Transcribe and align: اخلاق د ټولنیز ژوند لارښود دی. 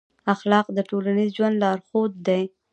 اخلاق 0.33 0.67
د 0.73 0.79
ټولنیز 0.89 1.29
ژوند 1.37 1.55
لارښود 1.61 2.11
دی. 2.27 2.43